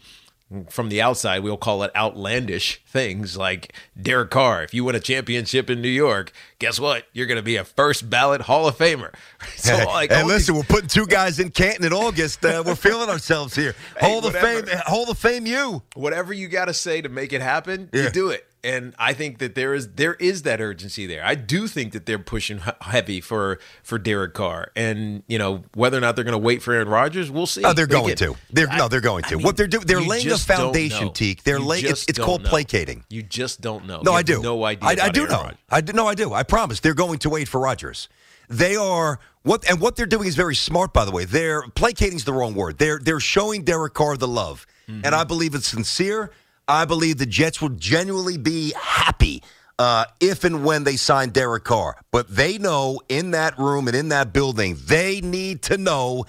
from 0.70 0.90
the 0.90 1.02
outside, 1.02 1.40
we'll 1.40 1.58
call 1.58 1.82
it 1.84 1.92
outlandish 1.96 2.82
things 2.88 3.36
like 3.36 3.74
Derek 4.00 4.30
Carr. 4.30 4.64
If 4.64 4.74
you 4.74 4.84
win 4.84 4.96
a 4.96 5.00
championship 5.00 5.70
in 5.70 5.82
New 5.82 5.90
York, 5.90 6.32
guess 6.60 6.80
what? 6.80 7.06
You're 7.14 7.26
going 7.26 7.38
to 7.38 7.44
be 7.44 7.56
a 7.56 7.64
first 7.66 8.10
ballot 8.10 8.42
Hall 8.42 8.68
of 8.68 8.78
Famer. 8.78 9.14
So 9.58 9.76
like, 9.88 10.12
hey, 10.12 10.24
listen, 10.24 10.54
these- 10.56 10.64
we're 10.64 10.68
putting 10.68 10.90
two 10.90 11.06
guys 11.08 11.40
in 11.40 11.50
Canton 11.50 11.86
in 11.86 11.94
August. 11.94 12.44
Uh, 12.46 12.64
we're 12.66 12.76
feeling 12.76 13.10
ourselves 13.10 13.56
here. 13.56 13.74
Hey, 14.00 14.08
Hall 14.12 14.26
of 14.26 14.36
fame, 14.36 14.66
Hall 14.86 15.10
of 15.10 15.18
Fame, 15.18 15.46
you. 15.46 15.82
whatever 15.96 16.34
you 16.34 16.48
got 16.48 16.66
to 16.66 16.74
say 16.74 17.02
to 17.02 17.10
make 17.10 17.34
it 17.34 17.42
happen, 17.42 17.90
Yeah. 17.94 18.04
you 18.04 18.10
do 18.12 18.30
it. 18.30 18.46
And 18.66 18.96
I 18.98 19.14
think 19.14 19.38
that 19.38 19.54
there 19.54 19.74
is 19.76 19.90
there 19.94 20.16
is 20.16 20.42
that 20.42 20.60
urgency 20.60 21.06
there. 21.06 21.24
I 21.24 21.36
do 21.36 21.68
think 21.68 21.94
that 21.94 22.06
they're 22.08 22.18
pushing 22.20 22.62
heavy 22.82 23.22
for 23.22 23.60
for 23.84 23.98
Derek 24.00 24.34
Carr, 24.34 24.72
and 24.76 25.22
you 25.28 25.38
know 25.38 25.64
whether 25.76 25.98
or 25.98 26.02
not 26.02 26.16
they're 26.16 26.26
going 26.26 26.34
to 26.34 26.38
wait 26.40 26.64
for 26.64 26.74
Aaron 26.74 26.90
Rodgers, 26.90 27.30
we'll 27.30 27.46
see. 27.46 27.64
Oh, 27.64 27.74
they're 27.74 27.86
But 27.86 27.94
going 27.94 28.12
again, 28.14 28.34
to. 28.34 28.40
They're 28.52 28.68
I- 28.70 28.78
no, 28.80 28.88
they're 28.88 29.02
going 29.02 29.24
I 29.26 29.30
to. 29.30 29.38
mean, 29.38 29.46
what 29.46 29.56
they're 29.56 29.68
doing, 29.68 29.86
they're 29.86 30.02
laying 30.02 30.32
a 30.32 30.38
foundation. 30.38 31.14
Teak. 31.14 31.44
They're 31.44 31.60
laying. 31.60 31.86
It's, 31.86 32.06
it's 32.08 32.18
called 32.20 32.44
know. 32.44 32.50
placating. 32.50 33.04
You 33.10 33.22
just 33.22 33.62
don't 33.62 33.86
know. 33.86 34.02
No, 34.04 34.14
I 34.14 34.18
have 34.18 34.26
do. 34.26 34.42
No 34.42 34.64
idea. 34.66 34.90
I, 34.90 34.96
I 35.06 35.10
do 35.10 35.22
Aaron 35.22 35.32
know. 35.32 35.42
Rodgers. 35.44 35.58
I 35.70 35.82
do. 35.82 35.94
No, 35.94 36.08
I 36.08 36.16
do. 36.16 36.34
I 36.34 36.44
promise. 36.44 36.80
They're 36.80 36.94
going 36.96 37.20
to 37.20 37.30
wait 37.30 37.48
for 37.48 37.62
Rodgers. 37.62 38.10
They 38.50 38.76
are 38.76 39.20
what, 39.44 39.68
and 39.70 39.80
what 39.80 39.96
they're 39.96 40.06
doing 40.06 40.28
is 40.28 40.36
very 40.36 40.56
smart. 40.56 40.92
By 40.94 41.06
the 41.06 41.12
way, 41.12 41.26
they're 41.26 41.64
placating 41.76 42.16
is 42.18 42.26
the 42.26 42.34
wrong 42.34 42.56
word. 42.56 42.78
They're 42.80 43.00
they're 43.00 43.20
showing 43.20 43.64
Derek 43.64 43.94
Carr 43.94 44.18
the 44.18 44.28
love, 44.28 44.66
Mm-hmm. 44.90 45.02
and 45.06 45.16
I 45.16 45.24
believe 45.24 45.56
it's 45.56 45.68
sincere. 45.68 46.32
I 46.68 46.86
believe 46.86 47.18
the 47.18 47.26
Jets 47.26 47.62
will 47.62 47.70
genuinely 47.70 48.38
be 48.38 48.74
happy 48.80 49.44
uh, 49.78 50.06
if 50.20 50.44
and 50.44 50.64
when 50.64 50.84
they 50.84 50.96
sign 50.96 51.30
Derek 51.30 51.64
Carr. 51.64 51.98
But 52.12 52.34
they 52.34 52.58
know 52.58 53.02
in 53.10 53.32
that 53.32 53.58
room 53.60 53.88
and 53.88 53.96
in 53.96 54.10
that 54.10 54.34
building, 54.34 54.78
they 54.86 55.22
need 55.22 55.62
to 55.64 55.78
know 55.78 56.26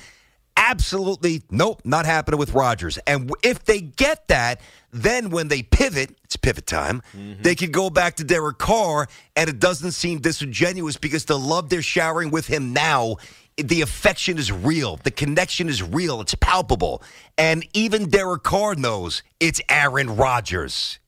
absolutely 0.56 1.42
nope, 1.50 1.82
not 1.84 2.06
happening 2.06 2.38
with 2.38 2.54
Rodgers. 2.54 2.98
And 3.06 3.30
if 3.42 3.64
they 3.64 3.80
get 3.80 4.28
that, 4.28 4.60
then 4.90 5.30
when 5.30 5.48
they 5.48 5.62
pivot, 5.62 6.16
it's 6.24 6.36
pivot 6.36 6.66
time, 6.66 7.02
they 7.42 7.54
could 7.54 7.72
go 7.72 7.90
back 7.90 8.16
to 8.16 8.24
Derek 8.24 8.58
Carr, 8.58 9.06
and 9.36 9.50
it 9.50 9.58
doesn't 9.58 9.92
seem 9.92 10.20
disingenuous 10.20 10.96
because 10.96 11.26
the 11.26 11.38
love 11.38 11.68
they're 11.68 11.82
showering 11.82 12.30
with 12.30 12.46
him 12.46 12.72
now. 12.72 13.16
The 13.56 13.80
affection 13.80 14.36
is 14.36 14.52
real. 14.52 14.96
The 14.96 15.10
connection 15.10 15.70
is 15.70 15.82
real. 15.82 16.20
It's 16.20 16.34
palpable. 16.34 17.02
And 17.38 17.66
even 17.72 18.10
Derek 18.10 18.42
Carr 18.42 18.74
knows 18.74 19.22
it's 19.40 19.62
Aaron 19.70 20.14
Rodgers. 20.16 20.98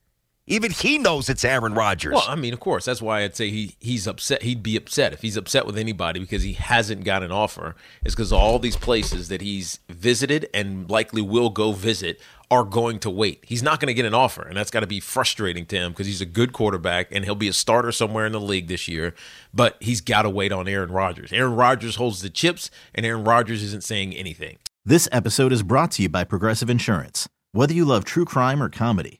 Even 0.51 0.71
he 0.71 0.97
knows 0.97 1.29
it's 1.29 1.45
Aaron 1.45 1.75
Rodgers. 1.75 2.15
Well, 2.15 2.25
I 2.27 2.33
mean, 2.35 2.53
of 2.53 2.59
course, 2.59 2.85
that's 2.85 3.03
why 3.03 3.21
I'd 3.21 3.35
say 3.35 3.51
he 3.51 3.75
he's 3.79 4.07
upset. 4.07 4.41
He'd 4.41 4.63
be 4.63 4.75
upset 4.75 5.13
if 5.13 5.21
he's 5.21 5.37
upset 5.37 5.67
with 5.67 5.77
anybody 5.77 6.19
because 6.19 6.41
he 6.41 6.53
hasn't 6.53 7.03
got 7.03 7.21
an 7.21 7.31
offer. 7.31 7.75
It's 8.03 8.15
because 8.15 8.33
all 8.33 8.57
these 8.57 8.75
places 8.75 9.29
that 9.29 9.41
he's 9.41 9.79
visited 9.89 10.49
and 10.51 10.89
likely 10.89 11.21
will 11.21 11.51
go 11.51 11.71
visit 11.71 12.19
are 12.49 12.63
going 12.63 12.97
to 12.97 13.11
wait. 13.11 13.43
He's 13.45 13.61
not 13.61 13.79
going 13.79 13.89
to 13.89 13.93
get 13.93 14.05
an 14.05 14.15
offer, 14.15 14.41
and 14.41 14.57
that's 14.57 14.71
got 14.71 14.79
to 14.79 14.87
be 14.87 14.99
frustrating 14.99 15.67
to 15.67 15.75
him 15.75 15.91
because 15.91 16.07
he's 16.07 16.19
a 16.19 16.25
good 16.25 16.51
quarterback 16.51 17.09
and 17.11 17.23
he'll 17.23 17.35
be 17.35 17.47
a 17.47 17.53
starter 17.53 17.91
somewhere 17.91 18.25
in 18.25 18.31
the 18.31 18.41
league 18.41 18.67
this 18.67 18.87
year. 18.87 19.13
But 19.53 19.77
he's 19.79 20.01
got 20.01 20.23
to 20.23 20.31
wait 20.31 20.51
on 20.51 20.67
Aaron 20.67 20.91
Rodgers. 20.91 21.31
Aaron 21.31 21.55
Rodgers 21.55 21.97
holds 21.97 22.23
the 22.23 22.29
chips, 22.31 22.71
and 22.95 23.05
Aaron 23.05 23.23
Rodgers 23.23 23.61
isn't 23.61 23.83
saying 23.83 24.15
anything. 24.15 24.57
This 24.83 25.07
episode 25.11 25.53
is 25.53 25.61
brought 25.61 25.91
to 25.91 26.01
you 26.01 26.09
by 26.09 26.23
Progressive 26.23 26.71
Insurance. 26.71 27.29
Whether 27.51 27.75
you 27.75 27.85
love 27.85 28.03
true 28.03 28.25
crime 28.25 28.63
or 28.63 28.69
comedy, 28.69 29.19